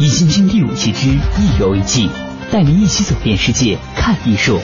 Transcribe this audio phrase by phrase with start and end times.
[0.00, 2.08] 易心经第五期之一游一季，
[2.52, 4.60] 带您一起走遍世界，看艺术。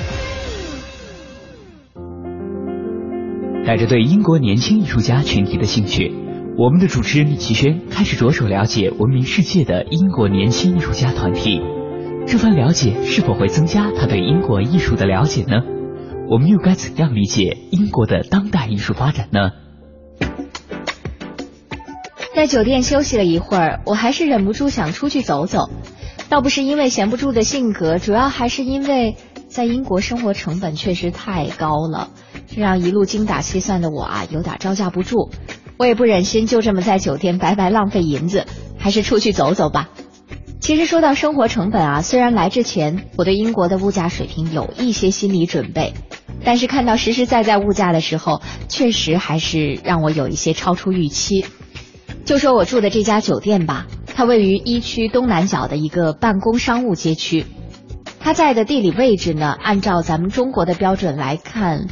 [3.67, 6.15] 带着对英国年轻艺术家群体的兴趣，
[6.57, 11.61] 我们的主持人李奇轩开始着手了解闻名世界的英国年轻艺术家团体。
[12.29, 15.63] 这番了解是否会增加他对英国艺术的了解呢？
[16.31, 19.51] 我们又该怎样理解英国的当代艺术发展呢？
[22.35, 25.71] 在酒店休息了一会儿，我还是忍不住想出去走走。
[26.29, 29.17] 倒不是因为闲不住的性格，主要还是因为
[29.49, 32.11] 在英国生活成本确实太高了，
[32.49, 35.31] 这让一路精打细算的我啊有点招架不住。
[35.79, 38.47] 我也不忍心就这么在酒店白白浪费银子，
[38.79, 39.91] 还是出去走走吧。
[40.59, 45.93] 其实说到生活成本啊，虽然来之前我对英国的物价水平有一些心理准备，
[46.45, 51.45] 但是看到实实在在物价的时候，确实还是让我有一些超出预期。
[52.25, 57.45] 就说我住的这家酒店吧，它位于一区东南角的一个办公商务街区。
[58.19, 61.89] 它在的地理位置呢，按照咱们中国的标准来看，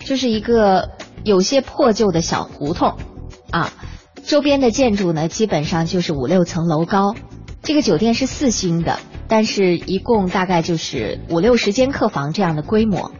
[0.00, 0.90] 就是一个
[1.22, 2.96] 有些破旧的小胡同
[3.52, 3.72] 啊。
[4.24, 7.14] 周边的建筑呢，基本上就是五六层楼高。
[7.62, 8.98] 这个酒店是四星的，
[9.28, 13.12] 但是一共大概就是五六十间客房这样的规模。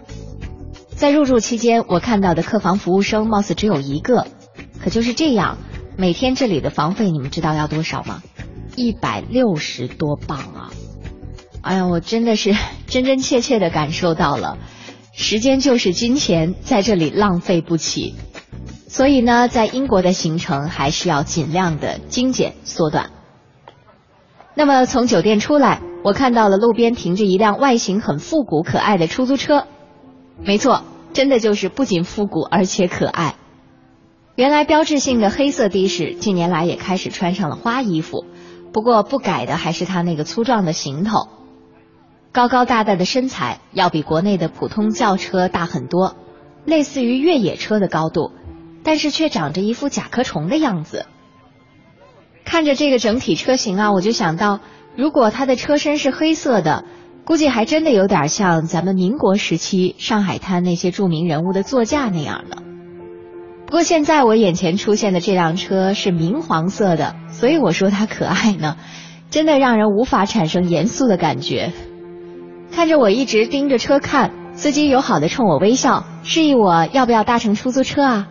[0.96, 4.26] 在入住期间，我看到的客房服务生貌似只有一个，
[4.82, 5.58] 可就是这样。
[5.98, 8.22] 每天这里的房费你们知道要多少吗？
[8.76, 10.70] 一百六十多镑啊！
[11.62, 12.54] 哎呀，我真的是
[12.86, 14.58] 真真切切的感受到了，
[15.14, 18.14] 时间就是金钱，在这里浪费不起。
[18.88, 23.10] 所以呢，在英国的行程还是要尽量的精简缩短。
[24.54, 29.66] 那么从酒店出来，我看到了路边停着一辆外形很复古可爱的出租车。
[30.38, 30.82] 没错，
[31.14, 33.36] 真的就是不仅复古，而且可爱。
[34.36, 38.26] 原来标志性的黑色的士，近年来也开始穿上了花衣服，
[38.70, 41.28] 不过不改的还是它那个粗壮的行头，
[42.32, 46.16] 高高大大的身材要比国内的普通轿车大很多，
[46.66, 48.30] 类似于越野车的高度，
[48.84, 51.06] 但是却长着一副甲壳虫的样子。
[52.44, 54.60] 看着这个整体车型啊，我就想到，
[54.96, 56.84] 如果它的车身是黑色的，
[57.24, 62.58] 估计还真的有点像咱们民国时期上海滩那些著名人物的座驾那样的。
[63.66, 68.76] 不过现在我眼前出现的这辆车是明黄色的，所以我说它可爱呢，
[69.28, 71.72] 真的让人无法产生严肃的感觉。
[72.70, 78.28] 看着我一直盯着车看，司机友好的冲我微笑，示意我要不要搭乘出租车啊？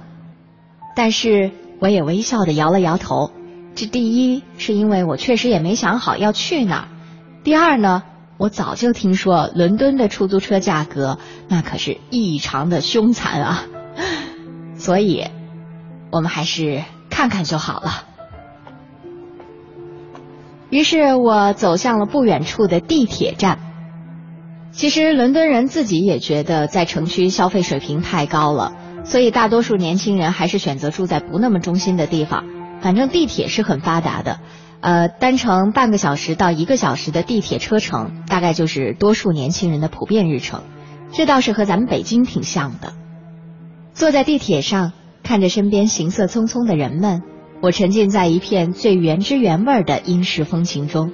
[0.95, 3.31] 但是我也微笑的摇了摇头。
[3.75, 6.87] 这第一是因为我确实也没想好要去哪儿，
[7.43, 8.03] 第二呢，
[8.37, 11.19] 我早就听说伦敦的出租车价格
[11.49, 13.65] 那可是异常的凶残啊。
[14.85, 15.25] 所以，
[16.11, 18.03] 我们还是看看就好了。
[20.69, 23.57] 于是我走向了不远处的地铁站。
[24.71, 32.43] 其实伦敦人自己也觉得在城区消费水平太高了，所以大多数年轻人还是选择住在不那么中心的地方。
[32.79, 34.39] 反正地铁是很发达的，
[34.81, 40.61] 呃，单程半个小时到一个小时的地铁车程，大概就是多数年轻人的普遍日程。
[41.11, 42.93] 这倒是和咱们北京挺像的。
[43.95, 44.91] 坐在地铁上，
[45.23, 47.23] 看着身边行色匆匆的人们，
[47.61, 51.13] 我沉浸在一片最原汁原味的英式风情中。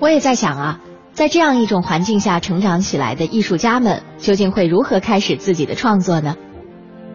[0.00, 0.80] 我也在想啊，
[1.12, 6.36] 在这样一种环境下成长起来的艺术家们，究竟会如何开始自己的创作呢？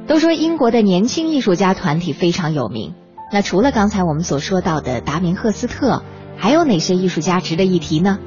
[0.05, 2.93] 都说英国的年轻艺术家团体非常有名。
[3.33, 6.03] 那除了刚才我们所说到的达明赫斯特，
[6.37, 8.19] 还有哪些艺术家值得一提呢？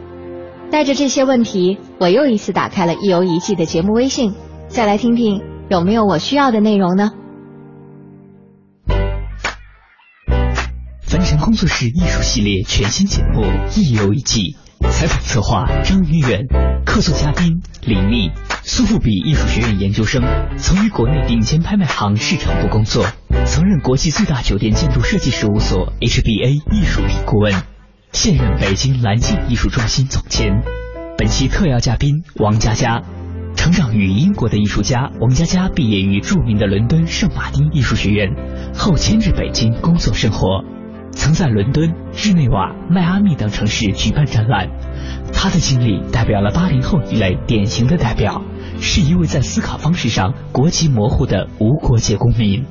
[0.69, 4.35] 带着这些问题，我又一次打开了《一游一记》的节目微信，
[4.67, 5.41] 再来听听
[5.71, 7.13] 有没有我需要的内容呢？
[11.01, 13.43] 凡尘工作室艺术系列全新节目
[13.79, 14.57] 《一游一季》，
[14.89, 16.41] 采访策划张云远，
[16.85, 18.33] 客座嘉宾李密，
[18.65, 20.25] 苏富比艺术学院研究生，
[20.57, 23.07] 曾于国内顶尖拍卖行市场部工作，
[23.47, 27.55] 曾任国际最大酒店建筑设计事务所 HBA 艺术品顾问，
[28.11, 30.65] 现任北京蓝镜艺术中心总监。
[31.17, 33.03] 本期特邀嘉宾王佳佳，
[33.61, 38.35] 成长于英国的艺术家王佳佳毕业于著名的伦敦圣马丁艺术学院，
[38.75, 40.65] 后迁至北京工作生活。
[41.11, 44.71] 曾在伦敦、日内瓦、迈阿密等城市举办展览，
[45.35, 48.43] 他的经历代表了八零后一类典型的代表，
[48.81, 52.65] 是一位在思考方式上国籍模糊的无国界公民。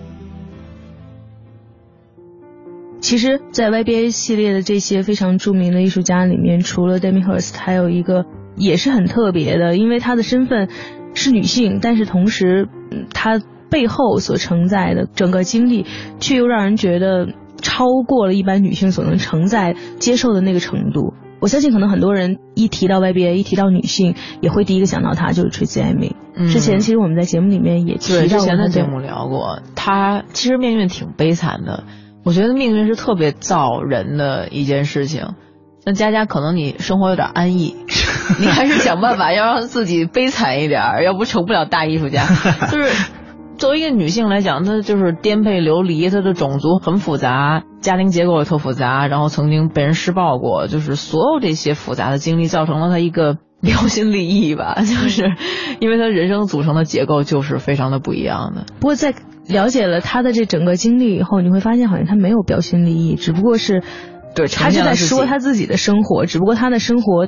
[3.00, 8.25] 其实，在 YBA 系列的这些非常著名的艺术家里面，除了 Demi Hirst，还有一个
[8.59, 10.69] 也是很特别的，因为她的身份
[11.15, 12.69] 是女性，但是同时，
[13.11, 13.41] 她
[13.71, 15.88] 背后所承载的整个经历，
[16.19, 17.29] 却又让人觉得。
[17.61, 21.13] 超过了一般女性所能承载、接受的那个程度。
[21.41, 26.13] 我相信，可能很多人一提到 YBA，一提到女性，也会第一个想到她，就是 Tracy Emin。
[26.50, 31.83] 之前其实我们在节目里面也提到之前的节目聊过，她其实命运挺悲惨的。
[32.23, 35.33] 我觉得命运是特别造人的一件事情。
[35.89, 37.75] 像佳佳，可能你生活有点安逸，
[38.39, 42.25] 你还是想办法要让自己悲惨一点，要不成不了大艺术家。
[42.71, 42.89] 就是。
[43.57, 55.33] 作为一个女性来讲，她就是颠沛流离，她的种族很复杂，家庭结构也特复杂，然后曾经被人施暴过，就是所有这些复杂的经历造成了她一个标新立异吧，就是
[55.81, 58.63] 因为她人生组成的结构就是非常的不一样的。
[58.80, 59.13] 不过在
[59.45, 63.83] 了解了她的这整个经历以后，你会发现好像她没有标新立异，只不过是，
[64.35, 67.27] 对，她就在说他自己的生活，只不过他的生活。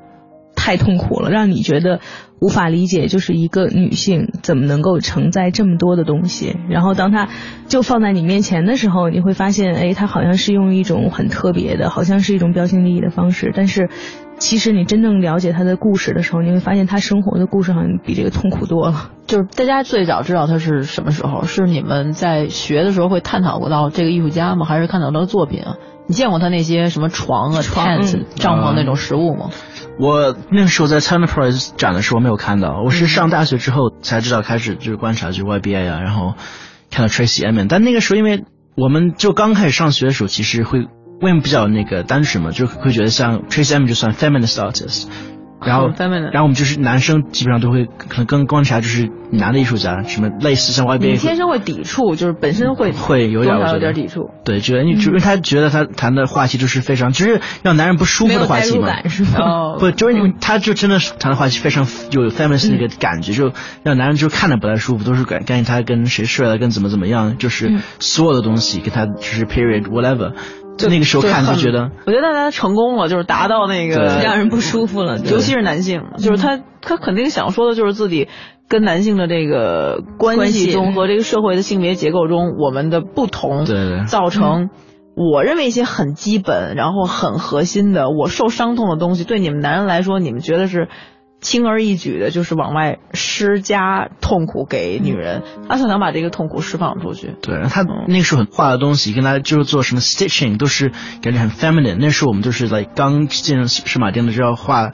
[0.53, 2.01] 太痛苦了，让你觉得
[2.39, 6.55] 无法理解，就是一个女性怎么能够承载这么多的东西。
[6.69, 7.29] 然后当她
[7.67, 13.51] 就放在你面前的时候，你会发现，哎，她好像是用一种很特别的，好像是一种标新立异的方式。
[13.55, 13.89] 但是，
[14.37, 19.09] 其实你真正了解她的故事的时候，你会发现她生活的故事好像比这个痛苦多了。
[19.25, 21.45] 就是大家最早知道他是什么时候？
[21.45, 24.65] 是你们在学的时候会探讨过到这个艺术家吗？
[24.65, 25.77] 还是看到她的作品啊？
[26.11, 28.01] 你见过他那些什么床啊、床、
[28.35, 29.49] 帐篷那种食物吗？
[29.97, 36.33] 我那个时候在 Turner Prize 展的时候没有看到，我是上大学之后才知道开始就是观察就是 YBA 啊，然后
[36.91, 38.43] 看到 Tracy Emin，但那个时候因为
[38.75, 40.79] 我们就刚开始上学的时候，其实会
[41.21, 45.07] 为什么比较那个单纯嘛，就会觉得像 Tracy Emin 就算 feminist artist。
[45.65, 54.29] 然后，然后我们就是男生基本上都会可能跟观察就是男的艺术家，什么类似像 YBA，你天生会抵触，就是本身会会有点有点抵触。
[54.43, 58.91] 对，觉得你因为他觉得他谈的话题就是非常，就是让男人不舒服的话题嘛。
[59.79, 63.53] 不，就是因为他就真的是谈的话题非常有 feminist 那个感觉，就
[63.83, 70.33] 让男人就看着不太舒服，都是感感觉他跟谁睡了，跟怎么怎么样，就是所有的东西跟他就是 period whatever。
[70.81, 78.27] 就那个时候看就觉得，我觉得大家成功了，就是达到那个让人不舒服了，尤其是男性，就是他他肯定想说的就是自己
[78.67, 84.69] 跟男性的这个关系中和这个社会的性别结构中我们的不同，对对，造成
[85.15, 90.87] 我认为一些很基本然后很核心的我受伤痛的东西，对你们男人来说，你们觉得是。
[91.41, 97.35] 轻而易举的，就是往外施加痛苦给女人，他想想把这个痛苦释放出去。
[97.41, 100.91] 对，他那个时候画的东西，跟他就是做什么 stitching，都是
[101.23, 101.97] 感觉很 feminine。
[101.99, 104.91] 那时候我们就是在刚进入圣马丁的就要画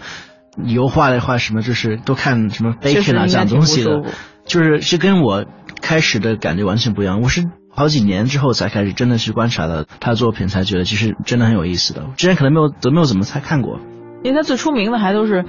[0.64, 4.04] 油画的画什么，就是都看什么 bacon 啊这样东西的，
[4.46, 5.46] 就是是跟我
[5.82, 7.20] 开始的感觉完全不一样。
[7.22, 12.06] 我是好几年之后才开始真的去观察了他的作品，才觉得其实真的很有意思的。
[12.16, 13.82] 之前可能没有都没有怎么才看过，
[14.24, 15.44] 因为他最出名的还都是。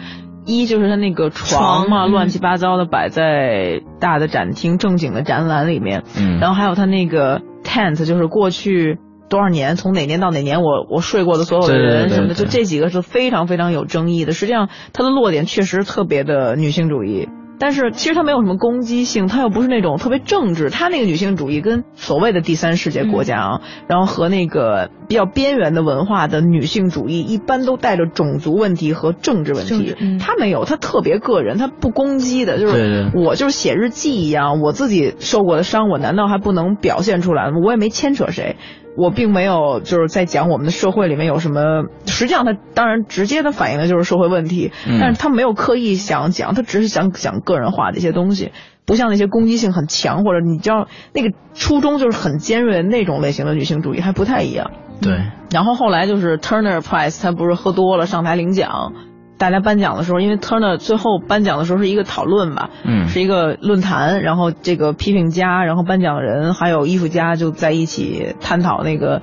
[0.48, 14.32] 一就是他那个床嘛，乱七八糟的摆在大的展厅正经的展览里面，嗯，然后还有他那个 tent，就是过去多少年从哪年到哪年我我睡过的所有的人什么的，就这几个是非常非常有争议的。
[14.32, 17.28] 实际上，他的落点确实特别的女性主义。
[17.58, 20.70] 但是其实他没有什么攻击性，他又不是那种特别政治。
[20.70, 29.94] 他那个女性主义跟所谓的第三世界国家啊，然后和那个比较边缘的文化的女性主义，一般都带着种族问题和政治问题。
[30.18, 37.58] 他没有，他特别个人，他不攻击的，就是我就是写日记一样，我自己受过的伤，我难道还不能表现出来吗？
[37.64, 38.56] 我也没牵扯谁。
[38.98, 48.50] 我并没有就是在讲我们的社会里面有什么，实际上他当然直接的反映的就是社会问题，但是他没有刻意想讲，他只是想讲个人化的一些东西，
[48.84, 54.72] 不像那些攻击性很强或者你知道那个初衷就是很尖锐的那种类型的女性主义还不太一样。
[55.00, 55.16] 对，
[55.52, 58.94] 然后后来就是 Turner Prize，他不是喝多了上台领奖。
[59.38, 69.22] 大家颁奖的时候，因为 Turner 最后颁奖的时候是一个讨论吧，嗯，是一个论坛，然后这个批评家，然后颁奖人还有艺术家就在一起探讨那个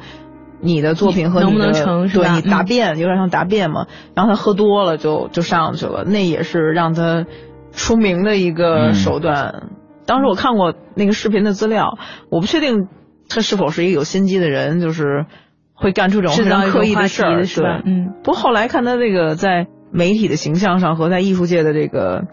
[0.62, 3.88] 你的作品和能不能成，对你答辩有点像答辩嘛。
[4.16, 7.26] 然后他喝多了就就上去了，那也是让他
[7.74, 9.70] 出名的一个手段。
[10.06, 11.98] 当时我看过那个视频的资料，
[12.30, 12.88] 我不确定
[13.28, 15.26] 他是否是一个有心机的人，就是
[15.74, 18.14] 会干出这种非常刻意的事儿，对，嗯。
[18.24, 19.68] 不过后来看他那个在。
[19.92, 22.24] 媒体的形象上和在艺术界的这个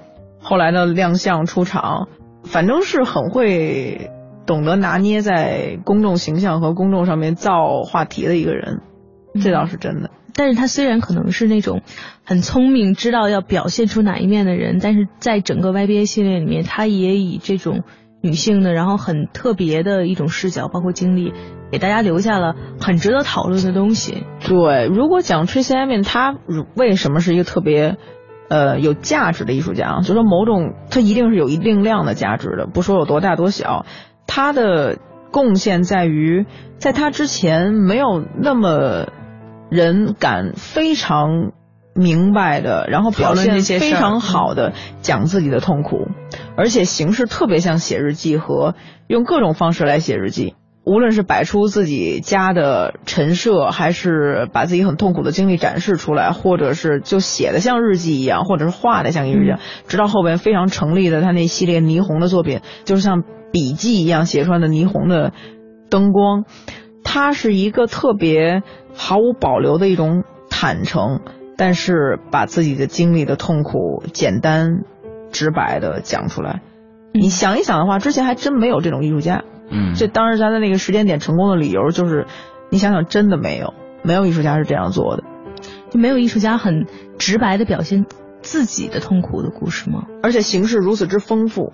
[0.40, 2.08] 后来的亮相出场，
[2.44, 4.10] 反正是很会
[4.46, 8.80] 懂得拿捏在公众形象和公众上面造话题的一个人，
[9.40, 10.10] 这倒是真的。
[10.34, 11.82] 但是他虽然可能是那种
[12.24, 17.82] 很聪明，知道要表现出哪一面的人，但是在整个 YBA 系列里面，他也以这种
[18.22, 21.34] 女性的，然后很特别的一种视角，包括经历。
[21.72, 24.26] 给大家留下了很值得讨论的东西。
[24.46, 26.36] 对，如果讲 Tracy Emin，他
[26.76, 27.96] 为什么是一个特别
[28.50, 30.02] 呃有价值的艺术家？
[30.02, 33.86] 就说某种他一定是有一定量的价值的，不说有多大多小。
[34.26, 34.98] 他的
[35.30, 36.44] 贡献在于，
[36.76, 39.06] 在他之前没有那么
[39.70, 41.52] 人敢非常
[41.94, 46.08] 明白的，然后表现非常好的讲自己的痛苦，
[46.56, 48.74] 而且形式特别像写日记和
[49.08, 50.54] 用各种方式来写日记。
[50.84, 63.22] 无论是摆出自己家的陈设，还是把自己很痛苦的经历展示出来，或者是就写的像日记一样，或者是画的像日记一样，直到后边非常成立的他那系列霓虹的作品，就是像
[63.52, 65.32] 笔记一样写出来的霓虹的
[65.88, 66.46] 灯光，
[67.04, 71.20] 他是一个特别毫无保留的一种坦诚，
[71.62, 74.82] 但是把自己的经历的痛苦简单
[75.30, 76.60] 直白的讲出来。
[77.12, 79.44] 你想一想的话，之前还真没有这种艺术家。
[79.70, 82.26] 嗯，这当时他的那个时间点成功的理由就是，
[82.68, 85.22] 你想想，真的没有，没有艺术家是这样做的，
[85.90, 88.06] 就没有艺术家很直白的表现
[88.40, 90.06] 自己的痛苦的故事吗？
[90.20, 91.72] 而且形式如此之丰富，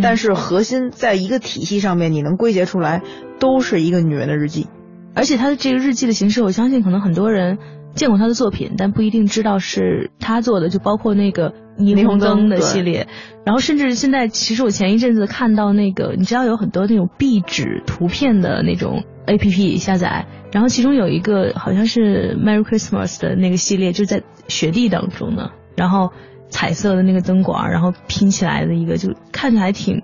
[0.00, 3.02] 但是核心在一个体系上面，你能归结出来，
[3.40, 4.68] 都是一个女人的日记，
[5.12, 7.58] 而且他的这个日记的形式，我相信可能很多人
[7.94, 11.54] 见过他的作品，但不一定知道是他做的，就包括那个。
[11.76, 13.08] 霓虹灯的系列，
[13.44, 26.12] 然后甚至现在，其实我前一阵子看到那个，你知道有很多那种壁纸图片的那种 A P P 下载，然后其中有一个好像是 Merry Christmas 的那个系列，就在雪地当中呢，然后
[26.48, 30.00] 彩色的那个灯管，然后拼起来的一个，就看起来挺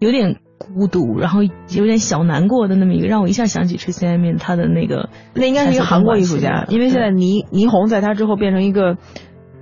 [0.00, 8.96] 有点孤独，然后有点小难过的那么一个，让我一下想起 Tracy Emin 他的那个，那应该是一个韩国艺术家，因为现在霓霓虹在他之后变成一个。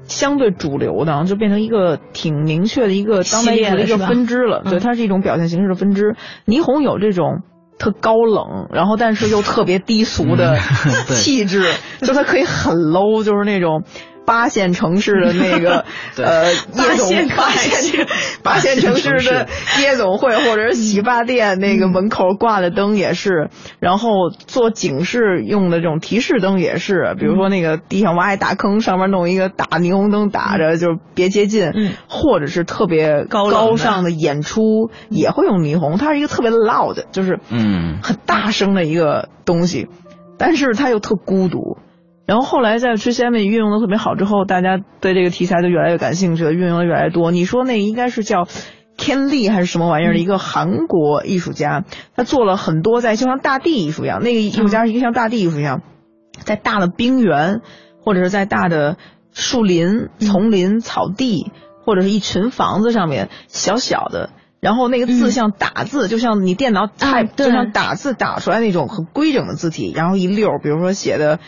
[0.05, 4.61] 相对主流的，就变成一个挺明确的一个当代艺术的一个分支了。
[4.65, 6.17] 对，它是一种表现形式的分支。
[6.47, 7.43] 霓虹有这种
[7.79, 10.59] 特高冷，然后但是又特别低俗的
[11.15, 11.63] 气质，
[12.01, 13.85] 就它可以很 low，就是那种。
[14.31, 15.85] 八线城市的那个
[16.23, 18.07] 呃夜总八线
[18.45, 19.49] 八线城市的
[19.81, 31.73] 夜总会或者是洗发店那个门口挂的灯也是，然后做警示用的这种提示灯也是，比如说那个地上挖一大坑，上面弄一个大霓虹灯打着，就别接近，
[32.09, 37.99] 或者是特别高尚的演出也会用霓虹，它是一个特别 loud，就是嗯。
[38.03, 39.89] 很大声的一个东西，
[40.39, 41.79] 但是它又特孤独。
[42.31, 47.33] 然后后来在 Tracy Emin 运用的特别好之后，大家对这个题材就越来越感兴趣了，运用的越来越多。
[47.33, 48.45] 你说那应该是叫
[48.97, 51.85] Ken Lee 还是什么玩意儿的一个韩国艺术家，
[52.15, 55.83] 他做了很多在就像大地艺术一样，那个艺术家是一个像大地艺术一样，
[56.45, 57.63] 在大的冰原
[58.01, 58.97] 或者是在大的
[59.33, 61.51] 树林、丛林、草地
[61.85, 71.41] 或者是一群房子上面小小的，然后那个字像打字，就像你电脑 type 就像打字打出来那种很规整的字体，然后一溜，比如说写的。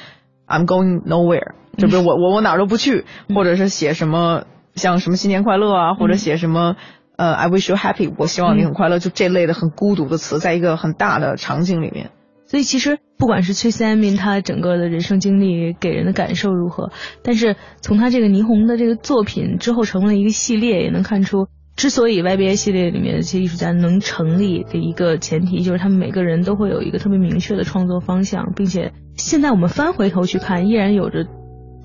[0.52, 4.44] I'm going nowhere，就比如我我我哪儿都不去，或者是写什么
[4.74, 6.76] 像什么新年快乐啊，或者写什么
[7.16, 12.10] 呃 I wish you happy，我希望你很快乐，就这类的很孤独的词，在一个很大的场景里面。
[12.44, 16.90] 所以其实不管是崔斯安民他整个的人生经历给人的感受如何，
[17.22, 21.46] 但是从他这个霓虹的这个作品之后成为了一个系列，也能看出。
[21.74, 31.26] 之所以 YBA 系列里面的这些艺术家能成立的一个前提，就是他们每个人都会有一个特别明确的创作方向，并且现在我们翻回头去看，依然有着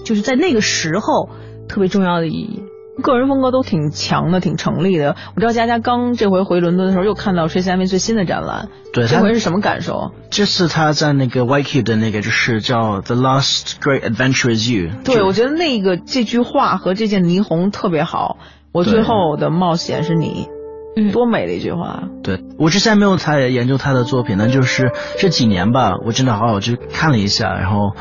[0.03, 1.29] 就是在那个时候
[1.67, 2.63] 特别重要的意义。
[3.01, 5.15] 个人风格都挺强的，挺成立的。
[5.35, 10.13] 我知道佳佳刚这回回伦敦的时候，又看到 Tracy Emin 最新的展览，对，这回是什么感受？
[10.31, 14.89] 这次他在那个 YQ 的那个就是叫 The Last Great Adventure Is You。
[15.05, 18.39] 对，我觉得那个这句话和这件霓虹特别好。
[18.71, 20.47] 我最后的冒险是你，
[20.95, 22.03] 嗯，多美的一句话。
[22.23, 27.95] 对我之前没有太研究他的作品，但就是这几年吧，我真的好好去看了一下，然后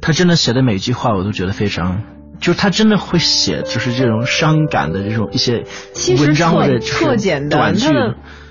[0.00, 2.02] 他真的写的每一句话，我都觉得非常。
[2.40, 5.64] 就是他真的会写，就是这种伤感的这种一些
[6.20, 7.88] 文章或者特简单短句，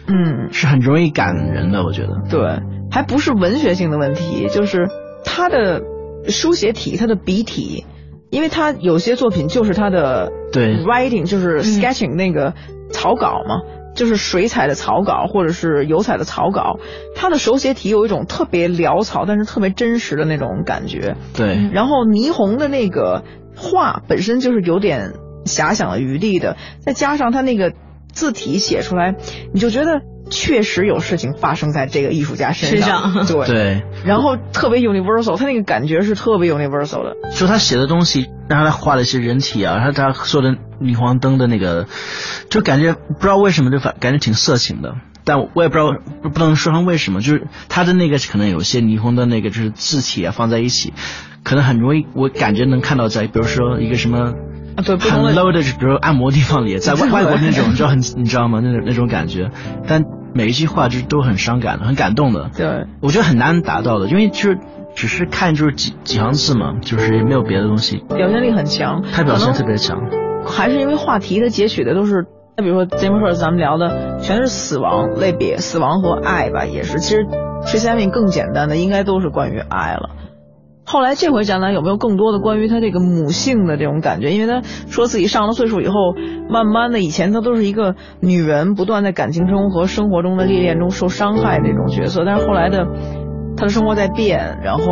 [0.08, 2.10] 嗯，是很容易感人的，我觉得。
[2.30, 2.60] 对，
[2.92, 4.90] 还不是文学性的问题，就是
[5.24, 5.84] 他的
[6.28, 7.86] 书写体，他的笔体，
[8.30, 12.54] 因为他有些作品就是他的对 writing，就是 sketching 那个
[12.92, 13.62] 草稿嘛，
[13.96, 16.80] 就是水彩的草稿或者是油彩的草稿，
[17.16, 21.16] 他的手写体有一种特别潦草但是特别真实的那种感觉。
[21.34, 23.24] 对，然后霓虹的那个。
[23.60, 25.14] 画本身就是有点
[25.46, 27.74] 遐想的余地的，再加上他那个
[28.14, 29.16] 字体写出来，
[29.52, 33.26] 你就觉得确实有事情发生在这个艺术家身上。
[33.26, 37.16] 对对，然后特别 universal，他那个感觉是特别 universal 的。
[37.36, 41.88] 就他写的东西，然后他画了一些人体啊，然后他做的霓虹灯的那个，
[42.50, 45.96] 就感觉不知道为什么就反感觉挺色情的，但我也不知道
[46.34, 50.94] 不能说上为什么，就是他的那个可能有些霓虹的那个就是字体啊放在一起。
[51.44, 54.34] 可能很容易，我感觉能看到在，比如说一个什么
[54.76, 54.98] 很
[55.34, 58.60] low 的，比如按摩地方里，在外外国那种，你知道很你知道吗？
[58.62, 59.50] 那种那种感觉，
[59.88, 60.04] 但
[60.38, 62.52] 每一句话就都很伤感的，很感动的。
[62.56, 64.60] 对，我觉得很难达到的，因为就是
[64.94, 67.98] 只是看就是几几行字嘛，就是没有别的东西。
[68.16, 69.98] 表现力很强，他表现特别强，
[70.46, 77.00] 还是因为话题他截取的都是，那比如说 James Hurst 咱们聊的全是死亡类别，死亡和爱吧，也是。
[77.00, 80.12] 其实 r i s 更简单的，应该都是关于爱了。
[80.90, 84.32] 后来这回展览有没有更多的关于他这个母性的这种感觉？
[84.32, 85.94] 因为他说自己上了岁数以后，
[86.50, 92.24] 慢慢的以前他都是一个女人，不断在感情中和生活中的历练中受伤害这种角色。
[92.26, 92.88] 但是后来的
[93.58, 94.86] 他的生活在变，然后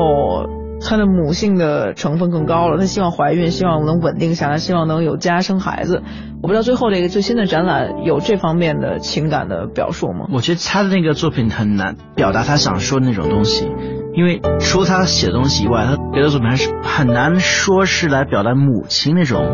[0.81, 2.77] 他的母性的成分更高了。
[2.77, 6.03] 他希望怀孕，希望能稳定下来，希望能有家生孩子。
[6.41, 10.27] 我不知道最后这个最新的展览有这方面的情感的表述吗？
[10.33, 13.71] 我觉得他的那个作品很难表达他想说的那种东西。
[14.15, 19.45] 因为除了他写的东西以外，他别的作品还是很难说是来表达母亲那种，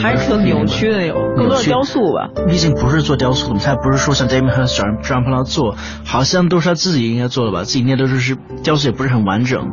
[0.00, 2.30] 还是很扭曲的那种，更多雕塑吧。
[2.46, 4.64] 毕竟不是做雕塑的，他不是说像 David 和
[5.08, 5.74] 让 r 做，
[6.04, 7.64] 好像都是他自己应该做的吧？
[7.64, 9.70] 自己捏的都是雕塑，也不是很完整，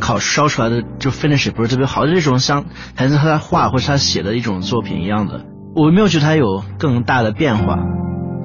[0.00, 5.44] 烤烧出来的就 finish 也不是特别好，这种像还是他画或者他写的一种作品一样的。
[5.74, 7.78] 我没有觉得他有更大的变化。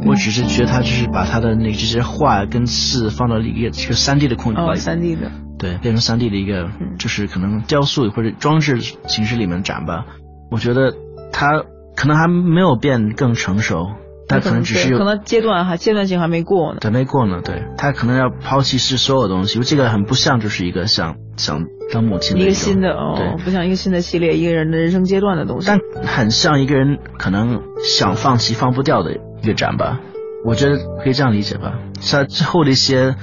[0.05, 10.05] 我只是觉得他就是把他的那这些画跟字放到一个这个三 D 的空间，哦，三 D 的，对，变成三 D 的一个，就是可能雕塑或者装置形式里面展吧。
[10.51, 10.93] 我觉得
[11.31, 11.63] 他
[11.95, 13.87] 可能还没有变更成熟，
[14.27, 29.19] 他可能只是可能阶段还阶段性还没过呢，对，没过呢，对他可能要抛弃是所有东西，因为这个很不像就是一个想想当母亲的一个新的哦，对，不像一个新的系列一个人的人生阶段的东西，但很像一个人可能想放弃放不掉的。
[29.43, 29.99] 一个展吧，
[30.45, 31.77] 我觉得可以这样理解吧。
[31.99, 33.15] 像之后的一些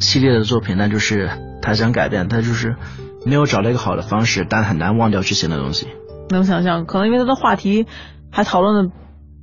[0.00, 1.28] 系列的作品，那就是
[1.60, 2.76] 他想改变，他就是
[3.26, 5.86] 没有找到一个好的方式，但很难忘掉之前的东西。
[6.30, 7.86] 能想象，可能因为他的话题
[8.32, 8.92] 还讨论的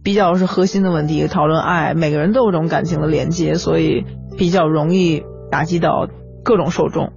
[0.04, 4.04] 比较是核心的问题，讨论爱，每个人都有这种感情的连接，所以
[4.36, 6.08] 比较容易打击到
[6.44, 7.14] 各种受众。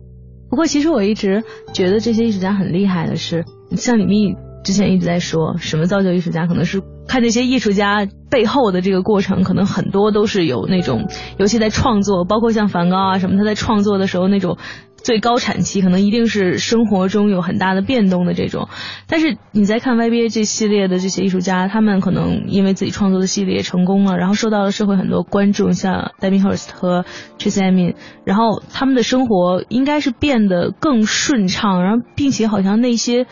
[0.51, 6.83] 不过，其实我一直觉得这些艺术家很厉害的是，像李密之前一直在说，什么造就艺术家，可能是。
[7.09, 11.07] 看这些艺术家背后的这个过程，可能很多都是有那种，
[11.39, 14.59] 尤其在创作，包括像梵高啊什么，他在创作的时候那种
[14.97, 18.69] 最高产期，可能一定是生活中有很大的变动的这种。
[19.07, 27.05] 但是你在看 YBA 这系列的这些艺术家，他们可能因为自己创作的系列成功了，然后受到了社会很多关注，像 Damien Hirst 和
[27.39, 33.29] Tracy Emin，然后他们的生活应该是变得更顺畅，然后并且好像那些。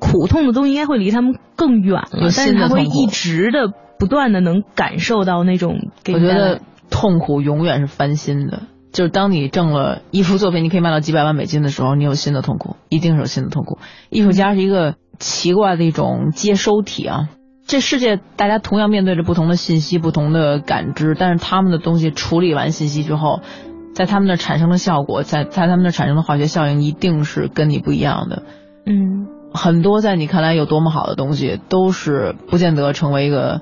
[0.00, 5.90] 苦痛的东西应该会离他们更远了，但是他会一直的不断的能感受到那种。
[6.12, 13.78] 我觉得痛苦永远是翻新的，就是当你挣了一幅作品，你可以卖到几百万美金的时候，你有新的痛苦，一定是有新的痛苦。
[14.08, 17.28] 艺术家是一个奇怪的一种接收体啊，
[17.66, 23.40] 这世界大家同样面对着不同的信息、不同的感知，但是他们的东西处理完信息之后，
[23.94, 28.44] 在他们那产生的效果，在在他们那产生的化学效应，一定是跟你不一样的。
[28.86, 29.26] 嗯。
[29.52, 33.60] 很多在你看来有多么好的东西，都是不见得成为一个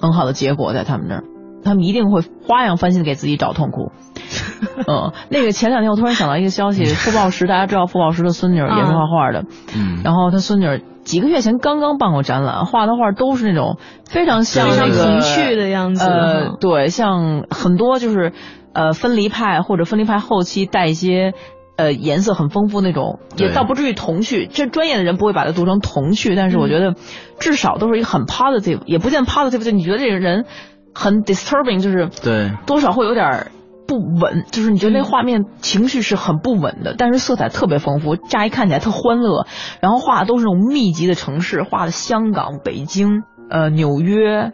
[0.00, 0.72] 很好的结果。
[0.72, 1.24] 在他们那儿，
[1.64, 3.92] 他们一定会花样翻新的给自己找痛苦。
[4.86, 9.44] 嗯，那个前两天我突然想到一个消息，傅抱石，大家知道傅抱石的孙女也是画画的，
[9.76, 18.32] 嗯，然后他孙女几个月前刚刚办过展览，画的画都是那种非常像那个童趣的样子，呃，对，像很多就是
[18.72, 21.34] 呃分离派或者分离派后期带一些。
[21.76, 24.46] 呃，颜色很丰富那种，也倒不至于童趣。
[24.46, 26.94] 这专业的人不会把它读成童趣，但是我觉得
[27.38, 30.46] 至少都是一个很 positive，也不见 positive，就你觉得这个人
[30.94, 33.50] 很 disturbing，就是对，多少会有点
[33.86, 39.46] 不稳，就是你觉得那画面情绪是很不稳的，但是色彩特别丰富，乍一看起来特欢乐，
[39.80, 44.52] 然后画的都是那种密集的城市，画的香港、北京、呃纽约。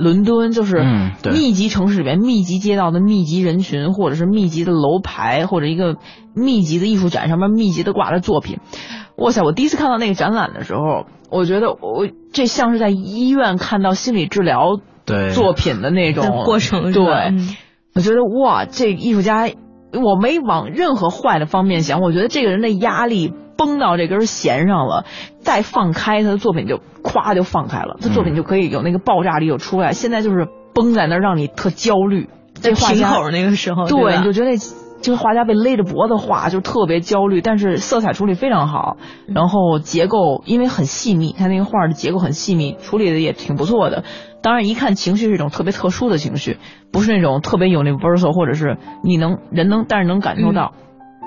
[0.00, 0.82] 伦敦就是
[1.30, 5.96] 密集城市里面密集街道的密集人群，或者是密集的楼牌，或者一个
[6.34, 8.58] 密集的艺术展上面密集的挂着作品。
[9.16, 9.42] 哇塞！
[9.42, 14.80] 我第一次看到那个展览的时候，我觉得我这像是在医院看到心理治疗
[15.34, 16.92] 作品的那种过程。
[16.92, 17.04] 对，
[17.94, 19.50] 我觉得哇，这艺术家，
[19.92, 23.34] 我没往任何坏的方面想，我觉得这个人的压力。
[23.60, 25.04] 绷到这根弦上了，
[25.40, 29.92] 再放开他的作品就咵就放开了，他作品就可以有那个爆炸力就出来。
[29.92, 32.30] 现在就是绷在那儿，让你特焦虑。
[32.54, 37.40] 在画家那个时候，对，你就觉得就是画家被勒着脖子画，就特别焦虑。
[37.40, 38.96] 但是色彩处理非常好，
[39.28, 44.04] 然后结构因为很细腻，他那个画的结构很细密，处理的也挺不错的。
[44.42, 46.58] 当然，一看情绪是一种特别特殊的情绪，
[46.92, 50.72] 不是那种特别有那 versal，或者是你能人能，但是能感受到。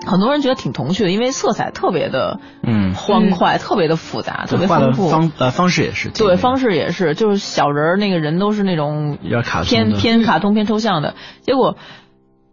[0.06, 5.10] 很多人觉得挺童趣的，因为色彩特别的嗯欢快，特别的复杂，特别丰富。
[5.10, 11.16] 方呃方式也是对，方式也是，就是小人儿那个人都是那种有点卡偏偏卡通偏抽象的。
[11.42, 11.78] 结果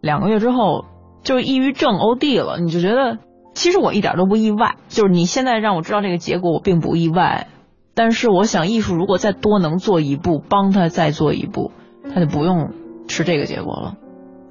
[0.01, 0.85] 两个月之后
[1.23, 3.17] 就是抑郁症 OD 了，你就觉得
[3.53, 4.75] 其实我一点都不意外。
[4.87, 7.47] 就是你现在让我知道这个结果，我并不意外。
[7.93, 11.71] 但是我想，艺术如果再多能做一步，帮他再做一步，
[12.13, 12.71] 他就不用
[13.09, 13.95] 吃这个结果了。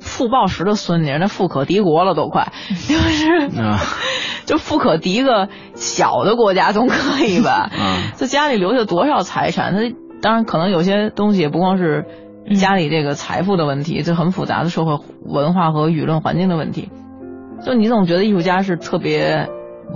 [0.00, 2.52] 傅抱石的孙女，那富可敌国了都快，
[2.88, 3.50] 就是，
[4.46, 7.70] 就富可敌个小的国家总可以吧？
[8.16, 9.74] 在家里留下多少财产？
[9.74, 12.06] 他当然可能有些东西也不光是
[12.58, 16.90] 家里这个财富的问题，这很复杂的社会文化和舆论环境的问题。
[17.64, 19.48] 就你总觉得艺术家是特别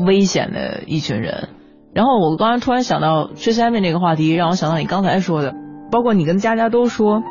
[0.07, 1.49] 危险的一群人。
[1.95, 5.55] 然后我刚才突然想到薛三妹那个话题，让我想到你刚才说的，
[5.91, 7.23] 包括你跟佳佳都说。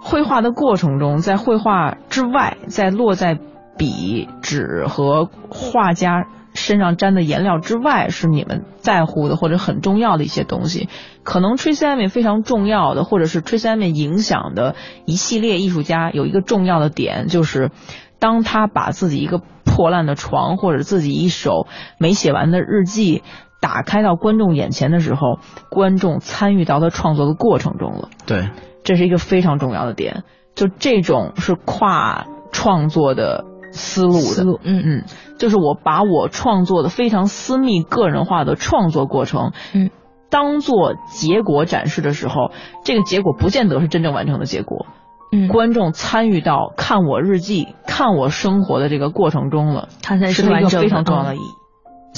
[0.00, 3.38] 绘画的过程中，在绘画之外，在落在
[3.76, 10.88] 笔、纸和画家身上沾的颜料之外，是你们在乎的或者很重要的一些东西。
[11.22, 17.70] 可能 Tracy Emin 非常重要的，或者是 Tracy Emin 影响的一系列艺术家有一个重要的点，就是
[18.18, 21.66] 当他把自己一个破烂的床或者自己一手
[21.98, 23.22] 没写完的日记
[23.60, 28.08] 打开到观众眼前的时候，观众参与到他创作的过程中了。
[28.26, 28.48] 对。
[28.88, 30.24] 这是一个非常重要的点，
[30.54, 35.04] 就这种是跨创作的思路的，嗯嗯，
[35.38, 39.90] 就是我把我创作的非常私密、个人化的创作过程，嗯，
[40.30, 42.50] 当做结果展示的时候，
[42.82, 44.86] 这个结果不见得是真正完成的结果，
[45.32, 51.50] 嗯，观众参与到看我日记、看我生活的这个过程中了，它才是一个非常重要的意义。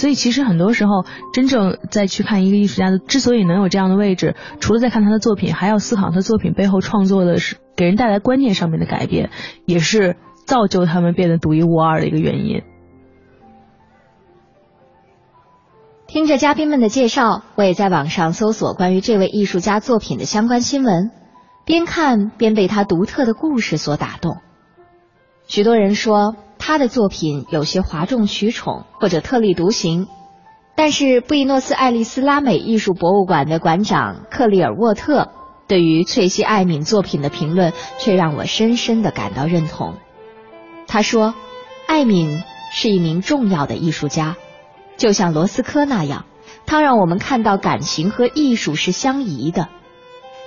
[0.00, 9.28] 所以其实很多时候，真正在去看一个艺术家的之所以能有这样的位置，除了在看他的作品，还要思考他作品背后创作的是给人带来观念上面的改变，
[9.66, 12.62] 也是造就他们变得独一无二的一个原因。
[16.06, 21.10] 听着嘉宾们的介绍，我也在网上搜索关于这位艺术家作品的相关新闻，
[21.66, 24.38] 边看边被他独特的故事所打动。
[25.46, 26.36] 许多人说。
[26.70, 30.06] 他的作品有些哗众取宠或者特立独行，
[30.76, 35.32] 但是布宜诺斯艾利斯拉美艺术博物馆的馆长克里尔沃特
[35.66, 39.94] 对于翠西艾敏作品的评论却让我深深的感到认同。
[40.86, 41.34] 他说
[41.88, 44.36] ：“艾敏是一名重要的艺术家，
[44.96, 46.24] 就像罗斯科那样，
[46.66, 49.66] 他让我们看到感情和艺术是相宜的。”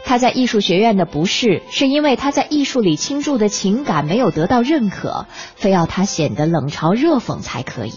[0.06, 7.94] 他在艺术学院的不是，是因为他在艺术里倾注的情感没有得到认可，非要他显得冷嘲热讽才可以。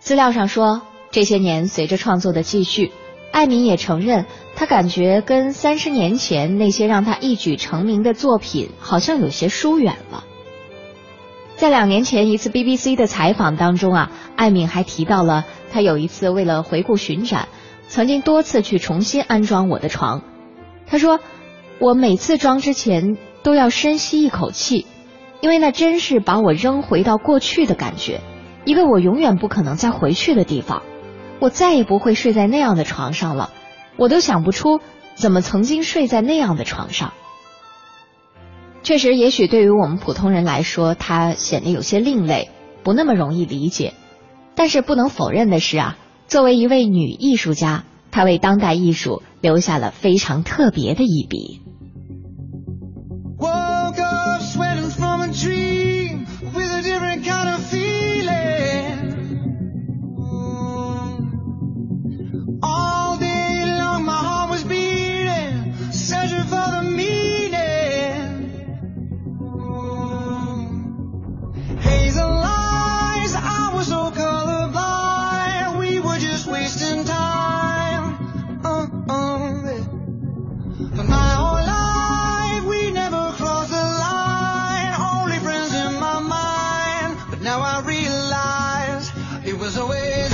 [0.00, 2.90] 资料上说，这些年随着创作的继续，
[3.32, 4.26] 艾米也承认，
[4.56, 10.24] 他感觉跟三十年前那些让他一举成名的作品好像有些疏远了。
[11.54, 17.48] 在两年前一次 BBC 的采访当中啊，艾敏还提到了他有一次为了回顾巡展，
[17.86, 20.22] 曾经多次去重新安装我的床。
[20.90, 21.20] 他说
[21.78, 24.86] ：“我每次装之前都要深吸一口气，
[25.40, 28.20] 因为那真是把我扔回到过去的感觉，
[28.64, 30.82] 一个我永远不可能再回去的地方。
[31.38, 33.50] 我再也不会睡在那样的床上了，
[33.96, 34.80] 我都想不出
[35.14, 37.12] 怎么曾经睡在那样的床上。”
[38.82, 42.50] 确实，也许对于我们普通人来说，它显得有些另类，
[42.82, 43.94] 不那么容易理解。
[44.56, 51.60] 但是不能否认的是啊，作为一位女艺术家，他为当代艺术留下了非常特别的一笔。
[88.00, 89.12] realize
[89.44, 90.29] it was a waste.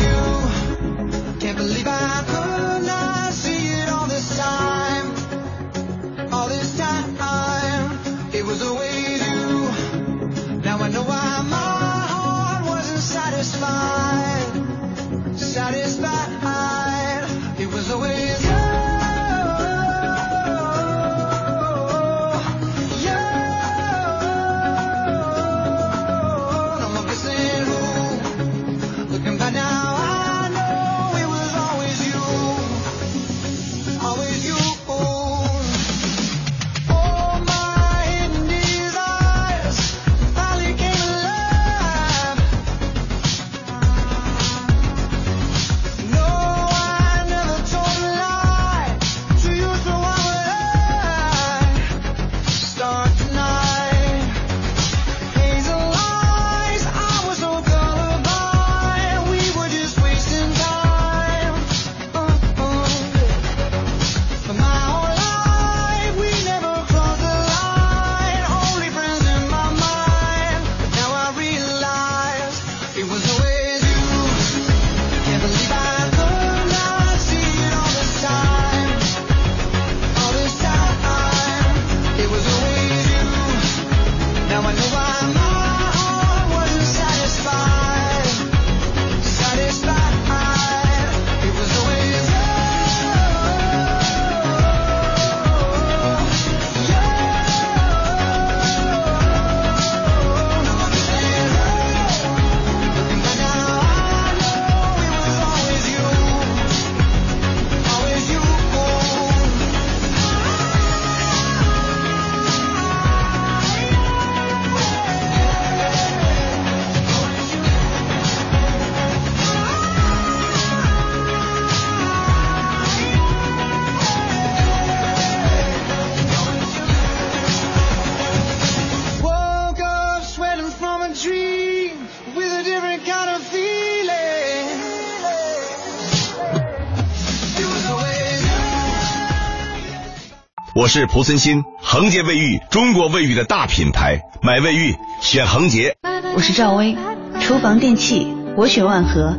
[140.77, 145.97] 我是蒲森新，恒洁卫浴，中国卫浴的大品牌，买卫浴选恒洁。
[146.35, 146.95] 我是赵薇，
[147.41, 149.35] 厨房电器我选万和，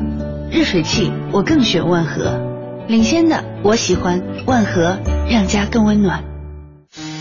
[0.49, 2.41] 热水器我更选万和，
[2.87, 4.97] 领先的我喜欢万和，
[5.29, 6.23] 让家更温暖。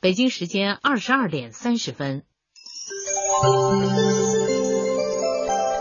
[0.00, 2.22] 北京时间二十二点三十分。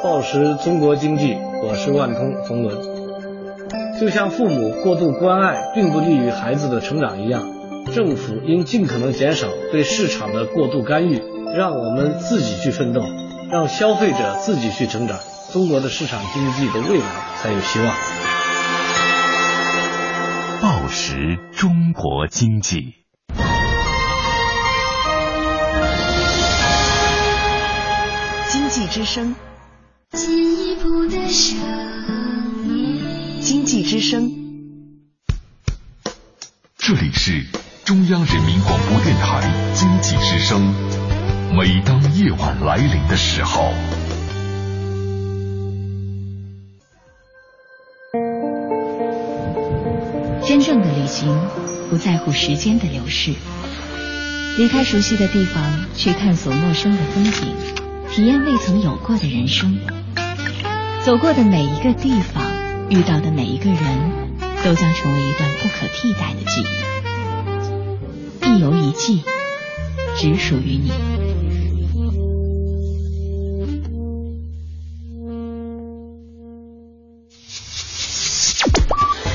[0.03, 3.99] 报时中国经济，我是万通冯仑。
[3.99, 7.43] 就像父母过度关爱并不利于孩子的成长一样，
[7.93, 11.21] 政府应尽可能减少对市场的过度干预，
[11.55, 13.01] 让我们自己去奋斗，
[13.51, 15.19] 让消费者自己去成长，
[15.53, 17.95] 中国的市场经济的未来才有希望。
[20.59, 23.06] 报时中国经济。
[28.77, 29.35] 济之声。
[30.11, 31.57] 进一步的声
[32.67, 33.41] 音。
[33.41, 34.31] 经济之声。
[36.77, 37.43] 这里是
[37.83, 40.61] 中央人民广播电台经济之声。
[41.55, 43.73] 每当夜晚来临的时候，
[50.45, 51.35] 真正的旅行
[51.89, 53.33] 不在乎时间的流逝，
[54.59, 55.63] 离开熟悉的地方，
[55.95, 57.55] 去探索陌生的风景，
[58.11, 59.77] 体验未曾有过的人生。
[61.03, 62.43] 走过的每一个地方，
[62.89, 64.27] 遇到的每一个人。
[64.63, 66.61] 都将成为一段不可替代的记
[68.43, 69.21] 忆，一游一季，
[70.17, 70.91] 只属于你。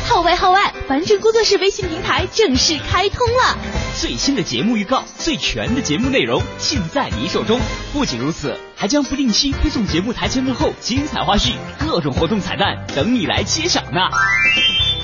[0.06, 0.74] 号外号外！
[0.88, 3.56] 凡尘工作室微信平台正式开通了，
[4.02, 7.60] 最新的节目预告，最全的节目内容，尽在你手中。
[7.92, 14.00] 不仅如此，还将不定期推送节目台前幕后精彩花絮，各种活动彩蛋等你来揭晓呢。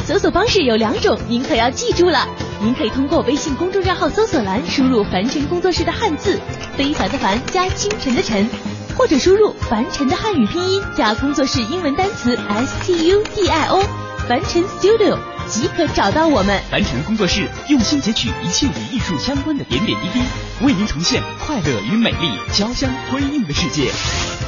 [0.05, 2.27] 搜索方式有两种，您可要记住了。
[2.61, 6.41] 您可以通过微信公众账号搜索栏输入“凡尘工作室”的汉字，
[6.77, 8.51] 非凡的凡加清晨的晨，
[8.97, 13.81] 或者输入凡尘的汉语拼音加工作室英文单词 S T U D I O，
[14.29, 15.17] 凡尘 Studio
[15.49, 16.61] 即可找到我们。
[16.71, 20.21] 凡尘工作室用心截取一切与艺术相关的点点滴滴，
[20.65, 23.91] 为您重现快乐与美丽交相辉映的世界。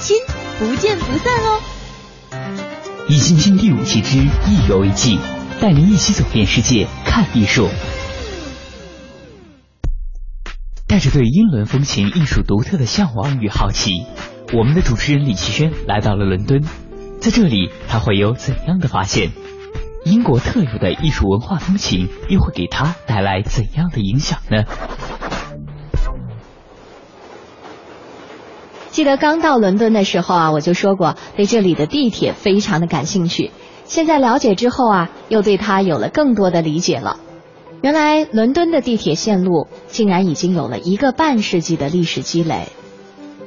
[0.01, 0.17] 亲，
[0.59, 1.61] 不见不散哦！
[3.09, 5.19] 一星星第五期之意犹未尽。
[5.61, 7.69] 带您一起走遍世界，看艺术。
[10.87, 14.07] 带着对英伦风情艺术独特的向往与好奇，
[14.55, 16.63] 我们的主持人李奇轩来到了伦敦。
[17.21, 19.33] 在这里，他会有怎样的发现？
[20.05, 24.65] 英国特有的艺术文化风情又会给他带来怎样的影响呢？
[28.91, 33.51] 记得刚到伦敦的时候啊，我就说过对这里的地铁非常的感兴趣。
[33.85, 37.19] 现在了解之后啊，又对它有了更多的理解了。
[37.83, 42.69] 原来伦敦的地铁线路竟然已经有了一个半世纪的历史积累，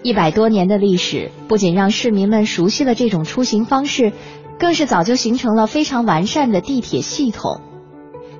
[0.01, 4.11] 一百多年的历史不仅让市民们熟悉了这种出行方式，
[4.59, 7.61] 更是早就形成了非常完善的地铁系统。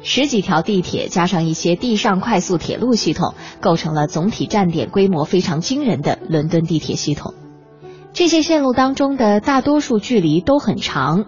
[0.02, 7.34] 十几条地铁加上一些地上快速铁路系统，构成了总体站点规模非常惊人的伦敦地铁系统。
[8.12, 11.26] 这些线路当中的大多数距离都很长。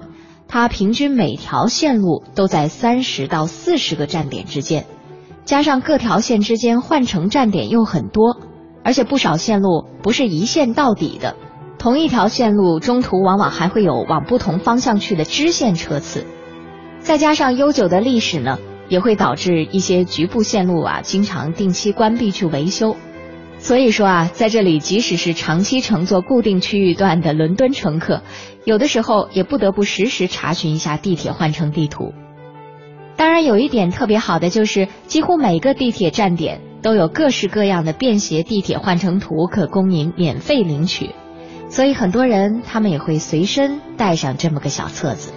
[0.48, 4.86] 它平均每条线路都在三十到四十个站点之间，
[5.44, 8.38] 加上各条线之间换乘站点又很多，
[8.84, 11.36] 而且不少线路不是一线到底的，
[11.86, 16.26] 同一条线路中途往往还会有往不同方向去的支线车次，
[16.98, 18.58] 再加上悠久的历史呢，
[18.90, 22.96] 也会导致一些局部线路啊经常定期关闭去维修。
[23.60, 28.24] 所以说啊，在这里，即使是长期乘坐固定区域段的伦敦乘客，
[28.64, 32.14] 有的时候也不得不实时查询一下地铁换乘地图。
[33.16, 41.12] 当然，有一点特别好的就是，几乎每个地铁站点都有各式各样的便携地铁换乘图可供您免费领取，
[41.70, 45.34] 所以很多人他们也会随身带上这么个小册子。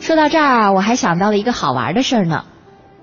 [0.00, 2.44] 说到这儿，我还想到了一个好玩的事儿呢。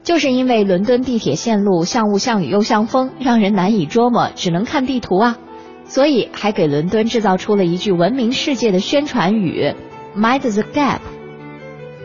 [0.04, 5.38] 就是因为伦敦地铁线路像雾像雨又像风，让人难以捉摸，只能看地图啊，
[5.86, 9.74] 所以还给伦敦制造出了一句闻名世界的宣传语
[10.16, 11.00] ：Mind the gap。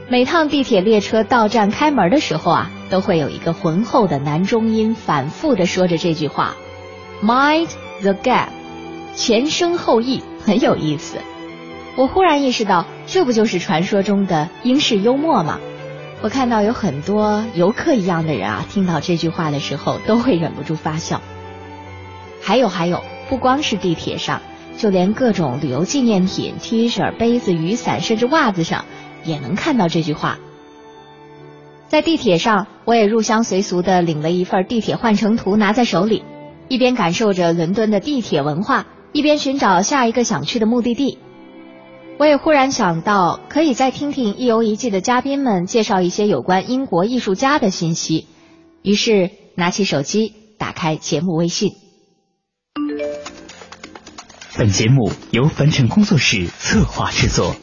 [0.09, 6.56] 每趟地铁列车到站开门的时候啊，都会有一个浑厚的男中音反复的说着这句话
[7.22, 7.68] ：Mind
[8.00, 8.48] the gap，
[9.14, 11.18] 前生后裔，很有意思。
[11.96, 15.58] 我忽然意识到，这不就是传说中的英式幽默吗？
[16.22, 21.20] 我看到有很多游客一样的人啊，听到这句话的时候都会忍不住发笑。
[22.42, 24.40] 还有还有，不光是地铁上，
[24.76, 28.84] 就连各种旅游纪念品、T 恤、杯子、雨伞，甚至袜子上，
[29.24, 30.38] 也能看到这句话。
[31.88, 36.22] 在地铁上，我也入乡随俗的领了一份地铁换乘图，拿在手里，
[36.68, 41.18] 一边感受着伦敦的地铁文化，一边寻找下一个想去的目的地。
[42.18, 48.26] 我也忽然想到，可以再听听一游一季的嘉宾们介绍一些有关英国艺术家的信息。
[48.82, 51.72] 于是拿起手机，打开节目微信。
[54.58, 57.56] 本节目由凡尘工作室策划制作。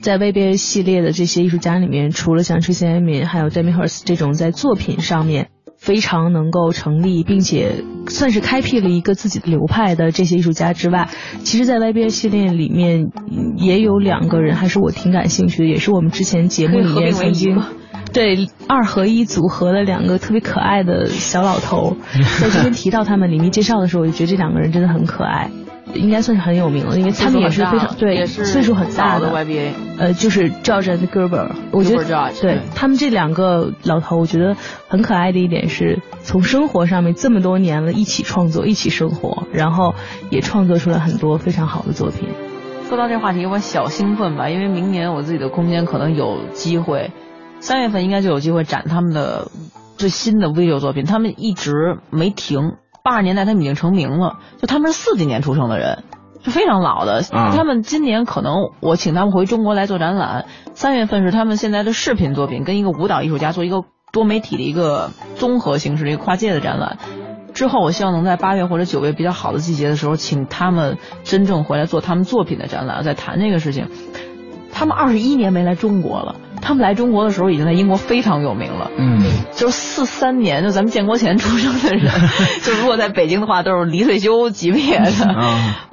[0.00, 5.50] 在 VBA 系列的这些艺术家里面，除了像 Tracy Emin 还有 Demi Hirst 这种在作品上面。
[5.88, 11.08] 非常能够成立，并且算是开辟了一个自己的流派的这些艺术家之外，
[11.44, 13.08] 其实，在 YBA 系列里面
[13.56, 17.62] 也有两个人，还是我挺感兴趣的，也是我们之前节目里面曾经
[18.12, 21.96] 对二合一组合的两个特别可爱的小老头，
[22.38, 25.50] 在这边提到他们，里面介绍的时候，我就觉得这两个人真的很可爱。
[25.94, 34.56] 应该算是很有名了，因为他们也是非常对岁数很大的 YBA，呃，就是 George 和 Gerber，我觉得对他们这两个老头，我觉得
[34.88, 39.94] 很可爱的一点是从生活上面这么多年了一起创作，一起生活，然后
[40.30, 42.28] 也创作出了很多非常好的作品。
[42.88, 47.10] 说到这话题，我小兴奋吧，因为明年我自己的空间可能有机会，
[47.60, 49.50] 三月份应该就有机会展他们的
[49.96, 52.76] 最新的 video 作品，他们一直没停。
[53.08, 56.04] 八十年代他们已经成名了，就他们是四几年出生的人，
[56.42, 57.22] 是非常老的。
[57.22, 60.44] 他们今年可能我请他们回中国来做展览。
[60.74, 66.98] 三月份是他们现在的视频作品跟一个舞蹈艺术家做一个多媒体的一个综合形式的一个跨界的展览。
[67.54, 73.88] 之后我希望能在八月或者九月比较好的季节的时候，请他们真正回来做他们作品的展览，再谈这个事情。
[74.70, 76.36] 他们二十一年没来中国了。
[76.60, 79.22] 他们来中国的时候已经在英国非常有名了，嗯，
[79.54, 82.12] 就是四三年，就咱们建国前出生的人，
[82.62, 85.10] 就如果在北京的话，都是离退休级别的，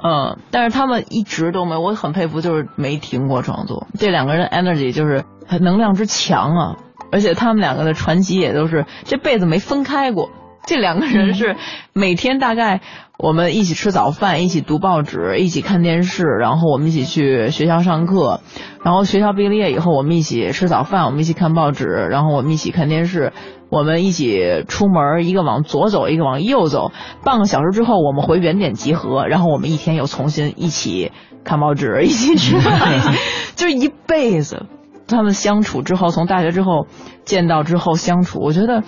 [0.04, 3.88] 嗯，但是他们一直都没，我很佩服，就是没停过创作。
[3.98, 5.24] 这两个人 energy 就是
[5.62, 6.76] 能量之强啊，
[7.12, 10.30] 而且他们两个的传奇也都是这辈子没分开过。
[10.66, 11.56] 这两个人是
[11.94, 12.82] 每天大概。
[13.18, 18.42] 我们一起吃早饭，一起读报纸，一起看电视，然后我们一起去学校上课，
[18.84, 23.32] 然后学校毕了业以后，我们一起吃早饭，我们一起看报纸，然后我们一起看电视，
[23.70, 26.92] 我们一起出门，一个往左走，一个往右走，
[27.24, 31.12] 半个小时之后我们回原点集合，然后我们一天又重新一起
[31.44, 33.02] 看报纸，一起吃饭，
[33.56, 34.66] 就是一辈子。
[35.08, 36.88] 他们相处之后，从大学之后
[37.26, 38.84] 见到之后相处，我觉得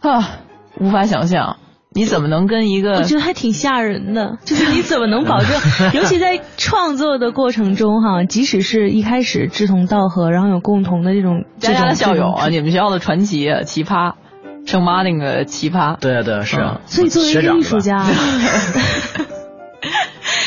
[0.00, 0.28] 啊，
[0.78, 1.56] 无法想象。
[1.92, 2.98] 你怎么能跟一个？
[2.98, 5.50] 我觉得还挺吓人的， 就是你怎么能保证？
[5.92, 14.12] 尤其在创作的过程中，哈，即使是一开始志同道合，然后有共同的这种家家的校友啊，你们学校的传奇奇葩，
[14.66, 16.80] 圣妈那个奇葩，对啊对啊是啊。
[16.86, 18.06] 所以作为一个艺术家，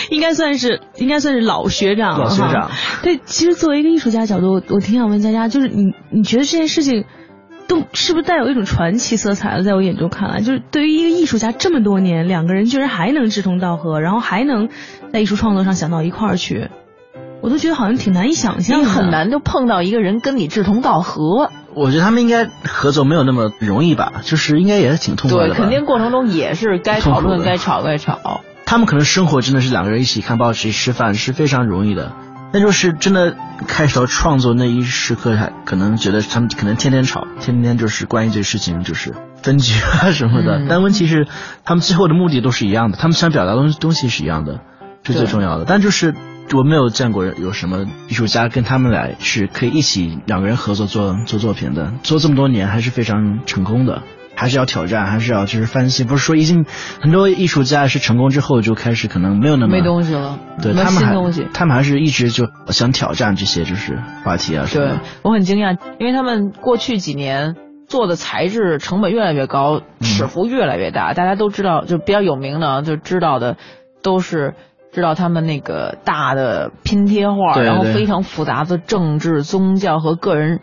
[0.10, 2.72] 应该算是应该算是老学长老学长。
[3.02, 7.04] 对，其实作为一个艺术家角度，我挺想问佳佳，就是你你觉得这件事情？
[7.68, 9.64] 都是不是带有一种传奇色彩的？
[9.64, 14.70] 在我眼中看来，就是对于一个艺术家这么多年，两个人居然还能志同道合，然后还能
[15.11, 16.70] 在艺术创作上想到一块儿去，
[17.41, 18.80] 我都觉得好像挺难以想象。
[18.80, 21.51] 你很难就碰到一个人跟你志同道合。
[21.74, 25.47] 我觉得他们应该合作没有那么容易吧，就是应该也是挺痛苦的。
[25.47, 28.41] 对，肯定过程中也是该讨论该吵该吵。
[28.66, 32.11] 他们可能生活真的是两个人一起看报纸、吃饭是非常容易的。
[32.54, 33.36] 那就是真的，
[33.68, 40.68] 开始到创作那一时刻，还可能觉得他们可能天天吵，天天就是关于这事情，就是分居啊什么的。
[40.70, 41.28] 但问题是，
[41.66, 44.60] 他们最后的目的都是一样的，他们想表达东东西是一样的，
[45.04, 45.66] 是最重要的。
[45.66, 46.14] 但就是
[46.54, 54.04] 我没有见过有什么艺术家跟他们俩是可以一起两个人合作做做作品的，做这么多年还是非常成功的。
[54.36, 56.08] 还是要挑战，还是要就是翻新。
[56.08, 56.66] 不是说已经
[57.02, 64.88] 很多艺术家是成功之后就开始可能没有那么没东西了，对他们还他们还是一直就想挑战这些就是话题啊什么。
[64.88, 67.56] 对我很惊讶，因为他们过去几年
[67.88, 71.14] 做的材质成本越来越高，尺幅越来越大。
[71.14, 73.58] 大家都知道，就比较有名的就知道的
[74.02, 74.56] 都是
[74.92, 80.60] 知道他们那个大的拼贴画，然后非常复杂的政治、宗教和个人。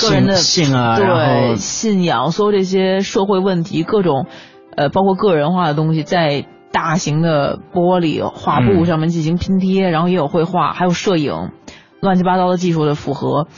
[0.00, 4.26] 个人的信啊，对信仰，所有这些社会问题，各种
[4.76, 11.50] 呃，包括个人化的东西，在大型的玻璃画布上面进行拼贴，然后也有绘画，还有摄影，
[12.00, 13.48] 乱七八糟的技术的符合，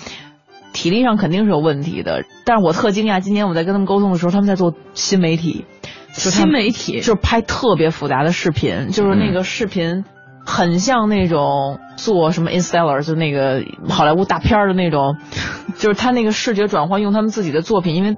[0.72, 2.24] 体力上肯定是有问题的。
[2.44, 5.66] 但是我特惊讶，今年我在跟他们沟通的时候，他们在做新媒体，
[6.12, 10.04] 新媒体就是拍特别复杂的视频，就是那个视频。
[10.46, 15.16] 很像那种做什么 Installer，就那个好莱坞大片的那种，
[15.78, 18.16] 就是他那个视觉转换用他们自己的作品，因为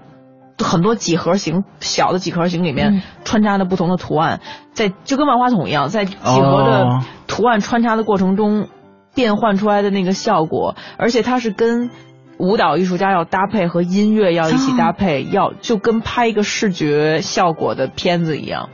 [0.59, 4.41] 很多几何形小的几何形里面穿插的不同的图案，
[4.73, 8.69] 在就跟万花筒一样，在几何的图案穿插的过程中
[9.15, 11.91] 变换出来的那个效果，而且它是跟
[12.39, 18.71] 舞蹈艺术家要搭配和音乐要一起搭配，要就跟拍一个视觉效果的片子一样，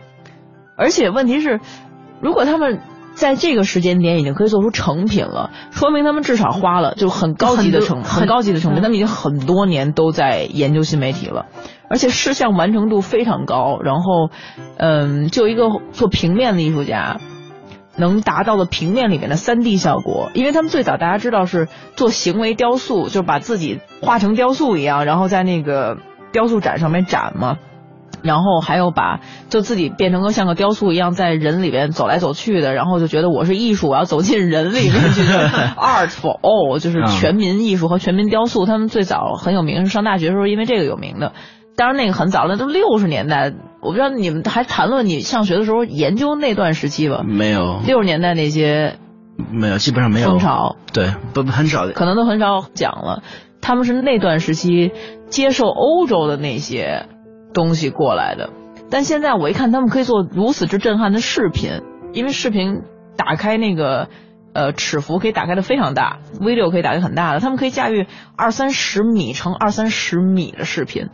[0.76, 1.60] 而且问题是，
[2.20, 2.80] 如果他们。
[3.14, 11.46] 在这个时间点已经可以做出成品了，说明他们至少花了就很高级的成很高级的成本，他们已经很多年都在研究新媒体了，
[11.88, 13.78] 而且事项完成度非常高。
[13.82, 14.30] 然后，
[14.78, 17.18] 嗯，就一个做平面的艺术家，
[17.96, 25.98] 能达到的平面里面的三 D 效果，因为他们最早大家知道是做行为雕塑，就把自己画成雕塑一样，然后在那个
[26.32, 27.58] 雕塑展上面展嘛。
[28.22, 35.22] 然后还有把就自己变成个像个雕塑一样在人里边走来走去的，然后就觉得我是艺术，我要走进人里面去。
[35.76, 41.32] Art for all 就是全民艺术和全民雕塑，他们最早很有名，是上大学的时候因为这个有名的。
[41.74, 43.50] 当然那个很早了，都六十年代
[43.80, 47.22] 我不知道你们还谈论你上学的时候研究那段时期吧？
[47.26, 48.98] 没有，六十年代那些
[49.50, 53.22] 没有，基本上没有风潮，对，不很少，可能都很少讲了。
[53.62, 54.92] 他们是那段时期
[55.28, 57.06] 接受欧洲的那些
[57.52, 58.50] 东西过来的，
[58.90, 61.82] 但现在我一看，他们可以做如此之震撼的视频，
[62.12, 62.82] 因为视频
[63.16, 64.08] 打开那个
[64.52, 71.08] 呃尺幅可以打开的非常大，video 可以打开很大的，他们可以驾驭二三十米乘二三十米的视频，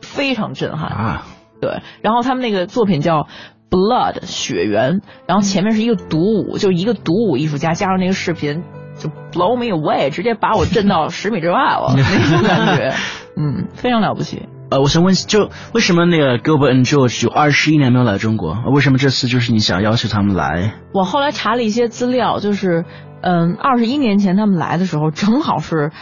[0.00, 1.26] 非常震撼啊。
[1.60, 3.26] 对，然后他们那个作品叫
[3.70, 8.62] Blood 血缘，然后前面是一个独舞，就一个独舞艺术家加上那个视频。
[8.96, 12.94] 就 blow me away，直接把我震到十米之外了， 那种感觉，
[13.36, 14.48] 嗯，非常了不起。
[14.74, 18.60] 呃，我想问，就为什么那个 Gilbert and George 有二十一年没有来中国？
[18.72, 20.74] 为什么这次就是你想要求他们来？
[20.92, 22.84] 我后来查了一些资料，就是，
[23.22, 25.92] 嗯，二十一年前他们来的时候，正好是，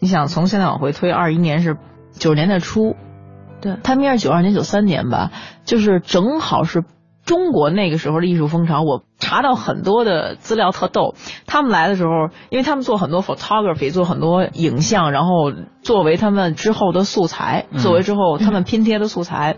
[0.00, 1.76] 你想从现在往回推，二一年是
[2.12, 2.96] 九十年代初，
[3.60, 5.30] 对，他们应该是九二年、九三年吧，
[5.64, 6.82] 就是正好是。
[7.28, 11.14] 中国那个时候的艺术风潮，我查到很多的资料特逗。
[11.46, 12.10] 他们来的时候，
[12.48, 15.52] 因为他们做很多 photography，做很多影像，然后
[15.82, 19.56] 作为他们之后的素材，作为之后他们拼贴的素材。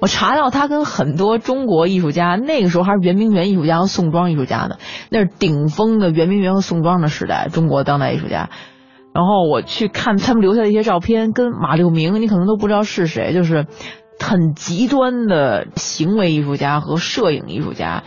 [0.00, 8.50] 我查到他跟很多中国艺术家，那个时候还是圆明园艺术家和宋庄艺术家呢，那是顶峰的圆明园和宋庄的时代，中国当代艺术家。
[9.14, 13.66] 然后我去看他们留下的一些照片，跟马六明，你可能都不知道是谁，就是。
[14.18, 18.04] 很极端的行为艺术家和摄影艺术家，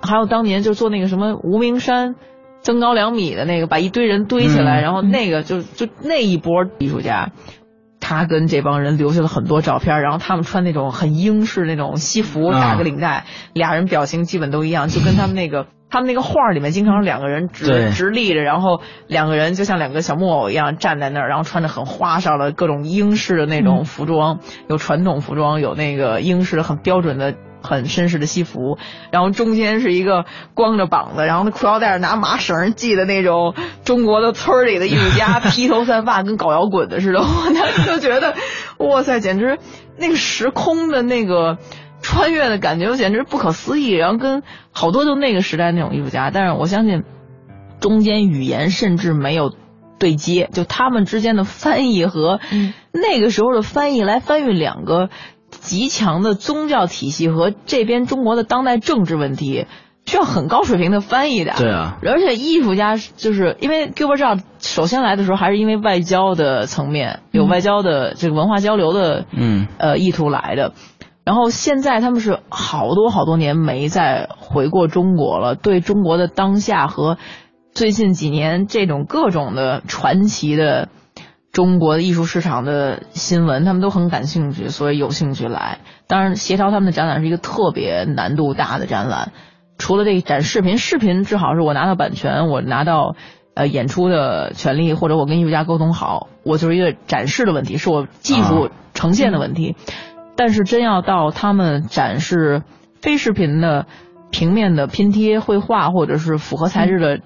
[0.00, 2.14] 还有当年就做那个什么无名山
[2.60, 7.32] 增高两米的那个，把一堆人堆起来，然后那个就就那一波艺术家，
[8.08, 15.66] 他跟这帮人留下了很多照片，然后他们穿那种很英式那种西服，打个领带，俩人表情基本都一样，就跟他们那个。
[15.90, 28.78] 他们那个画里面经常是两个人直直立着，然后两个人就像两个小木偶一样站在那儿，然后穿着很花哨的各种英式的那种服装，有传统服装，有那个英式很标准的很绅士的西服，
[29.10, 33.54] 然后中间是一个光着膀子，然后那裤腰带上拿麻绳系的那种
[33.84, 38.34] 中国的村里的艺术家， 披头散发跟搞摇滚的似的， 我当时就觉得，
[38.78, 39.58] 哇塞，简直
[39.98, 41.58] 那个时空的那个。
[42.00, 43.90] 穿越的感觉，简直不可思议。
[43.90, 47.02] 然后跟好多就那个时代那种艺术家，但是我相信
[47.80, 49.52] 中间语言甚至没有
[49.98, 52.38] 对接，就他们之间的翻译和
[52.92, 55.10] 那个时候的翻译来翻译两个
[55.60, 59.66] 极强的宗教体系和这边中国的当代政治问题，
[60.06, 61.52] 需要很高水平的翻译的。
[61.58, 70.72] 对啊，而且艺术家就是因为 Gilbert 这首先来的时候还是因为外交的层面，有外交的这个文化交流的嗯呃意图来的。
[71.24, 77.18] 然后现在他们是好多好多年没再回过中国了，对中国的当下和
[77.74, 80.88] 最近几年这种各种的传奇的
[81.58, 85.78] 中国的艺术市场的新闻，他们都很感兴趣，所以有兴趣来。
[86.06, 89.32] 当然，协调他们的展览是一个特别难度大的展览。
[89.76, 93.16] 除了这展视频，视频正好是我拿到版权，我拿到
[93.54, 99.74] 呃演出的权利，或者我跟艺术家沟通好，我就是一个展示的问题，是我技术呈现的问题。
[100.36, 102.62] 但是真要到他们展示
[103.02, 103.86] 非视频的
[104.30, 107.18] 平面的拼贴绘画或者是复合材质的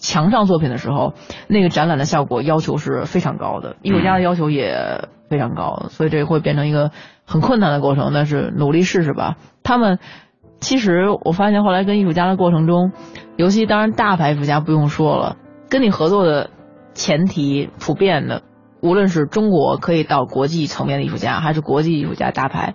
[0.00, 1.14] 墙上作品的时候，
[1.46, 6.90] 那个展览的效果要求是非常高的，艺术家的要求也非常高，所以这会变成一个
[7.24, 8.10] 很困难的过程。
[8.12, 9.36] 但是努力试试吧。
[9.62, 10.00] 他们
[10.58, 12.90] 其实我发现后来跟艺术家的过程中，
[13.36, 15.36] 尤其当然大牌艺术家不用说了，
[15.68, 16.50] 跟你合作的
[16.94, 18.42] 前提普遍的。
[18.82, 22.72] 无论是中国可以到国际层面的艺术家，还是国际艺术家大牌，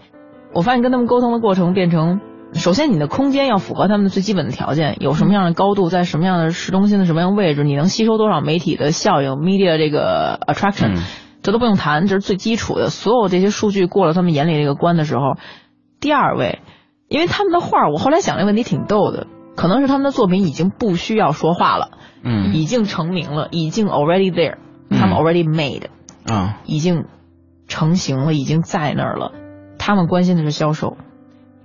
[0.53, 2.21] 我发现跟他们沟通的过程变成，
[2.55, 10.99] 首先你的空间要符合他们的最基本的条件，有什么样的高度，在什么样的市中心的什么样位置，你能吸收多少媒体的效应，media 这个 attraction，
[11.43, 12.89] 这都不用谈，这是最基础的。
[12.89, 15.37] 所有这些数据过了他们眼里这个关的时候，
[15.99, 16.61] 第二位，
[17.07, 21.91] 因为他们的画，我后来想这个问题挺逗的，可能是他们的作品已经不需要说话了，
[22.23, 24.57] 嗯，已经成名了，已经 already there，
[24.89, 25.87] 他们 already made。
[26.27, 27.05] 啊，已经
[27.67, 29.31] 成型了，已经在那儿了。
[29.77, 30.97] 他们关心的是销售，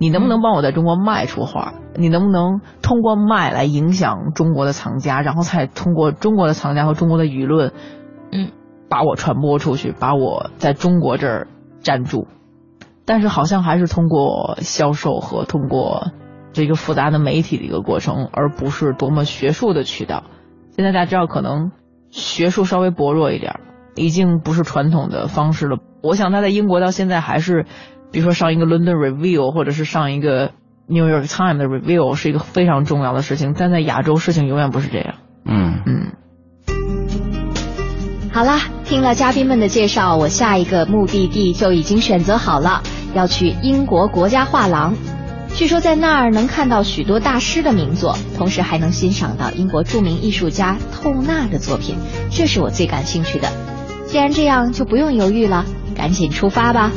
[0.01, 1.75] 你能不能帮我在中国卖出画？
[1.95, 7.71] 你能不能通过卖来影响中国的藏家，然后再通过中国的藏家和中国的舆论，
[8.31, 8.49] 嗯，
[8.89, 11.47] 把我传播出去，把我在中国这儿
[11.81, 12.27] 站住？
[13.05, 16.07] 但是好像还是通过销售和通过
[16.51, 20.23] 这个复杂的媒体的一个过程，而不是多么学术的渠道。
[20.71, 21.69] 现在大家知道，可能
[22.09, 23.59] 学术稍微薄弱一点。
[23.93, 25.77] 已经不是传统的方式了。
[26.01, 27.65] 我想他在英国到现在还是，
[28.11, 30.51] 比如说上一个 London Review，或者是上一个
[30.87, 33.53] New York Times 的 Review，是一个非常重要的事情。
[33.57, 35.15] 但在亚洲，事情永远不是这样。
[35.45, 36.11] 嗯嗯。
[38.33, 42.81] 好啦，听了嘉宾们的介绍，我下一个目的地就已经选择好了。
[43.13, 44.95] 要去英国国家画廊。
[45.53, 51.97] 据说在那儿能看到许多大师的名作，同时还能欣赏到英国著名艺术家透纳的作品，
[52.29, 53.49] 这是我最感兴趣的。
[54.05, 56.91] 既然这样，就不用犹豫了，赶紧出发吧！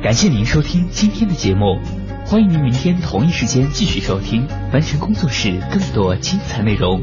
[0.00, 1.76] 感谢您收听今天的节目，
[2.24, 7.02] 欢迎您明天同一时间继续收听凡尘工作室更多精彩内容。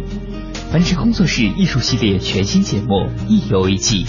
[0.71, 2.95] 凡尘工作室艺术系列全新节目
[3.27, 4.05] 《一游一季》，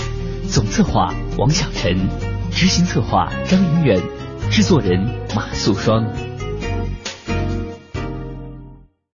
[0.48, 2.08] 总策划王小晨，
[2.52, 4.00] 执行策划张云远。
[4.52, 6.06] 制作人马素双。